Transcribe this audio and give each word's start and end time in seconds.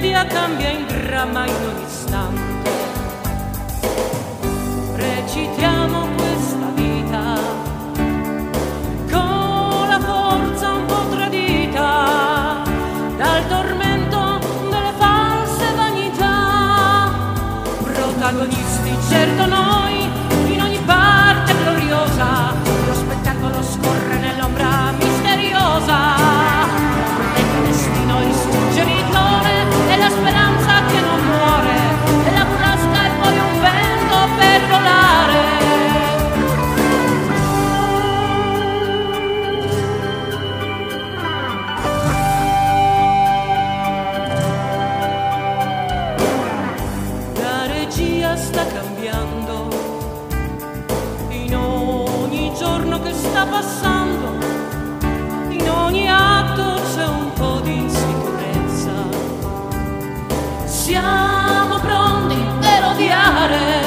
media 0.00 0.24
cambia 0.24 0.70
in 0.70 0.86
dramma 0.86 1.44
in 1.46 1.54
ogni 1.54 1.84
istante. 1.84 2.70
Recitiamo 4.94 5.69
sta 48.36 48.64
cambiando, 48.66 49.68
in 51.28 51.56
ogni 51.56 52.52
giorno 52.56 53.00
che 53.02 53.12
sta 53.12 53.44
passando, 53.46 54.38
in 55.48 55.68
ogni 55.68 56.08
atto 56.08 56.80
c'è 56.94 57.06
un 57.06 57.32
po' 57.34 57.60
di 57.60 57.76
insicurezza. 57.76 58.90
Siamo 60.64 61.78
pronti 61.80 62.36
per 62.60 62.84
odiare, 62.84 63.82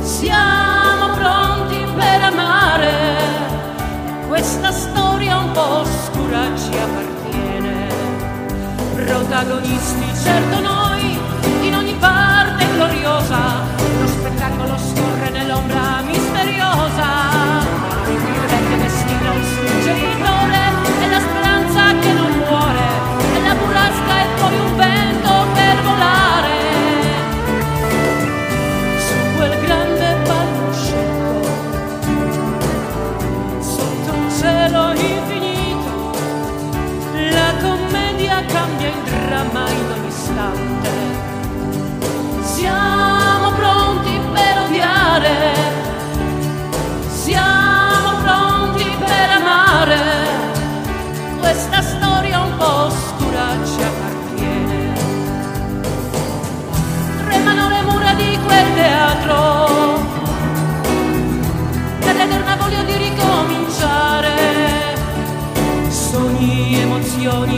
siamo 0.00 1.14
pronti 1.14 1.76
per 1.94 2.22
amare, 2.22 3.16
questa 4.28 4.72
storia 4.72 5.38
un 5.38 5.52
po' 5.52 5.80
oscura 5.80 6.56
ci 6.56 6.70
appartiene, 6.76 7.88
protagonisti 8.94 10.14
certo 10.22 10.60
noi. 10.60 10.85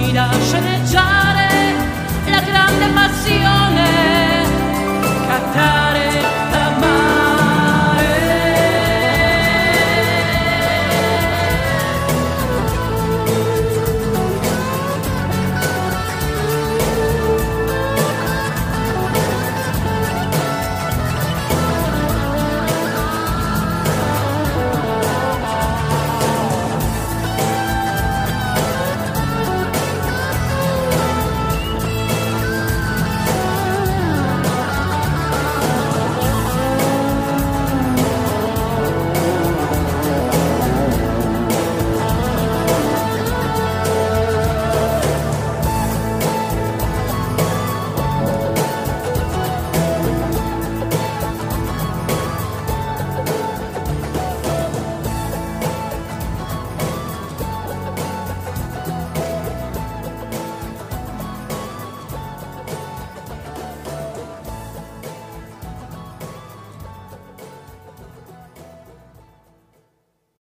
guida 0.09 0.31
sceneggiare 0.41 1.75
la 2.31 2.41
grande 2.41 2.89
passione, 2.95 4.47
cantare. 5.27 6.38